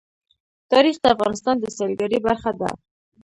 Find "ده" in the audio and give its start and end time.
2.59-2.69